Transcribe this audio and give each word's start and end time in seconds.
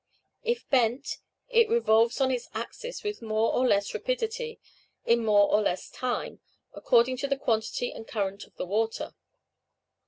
If 0.41 0.67
bent, 0.67 1.19
it 1.49 1.69
revolves 1.69 2.19
on 2.19 2.31
its 2.31 2.47
axis 2.55 3.03
with 3.03 3.21
more 3.21 3.53
or 3.53 3.67
less 3.67 3.93
rapidity, 3.93 4.59
in 5.05 5.23
more 5.23 5.47
or 5.53 5.61
less 5.61 5.91
time, 5.91 6.39
according 6.73 7.17
to 7.17 7.27
the 7.27 7.37
quantity 7.37 7.91
and 7.91 8.07
current 8.07 8.45
of 8.47 8.55
the 8.55 8.65
water. 8.65 9.13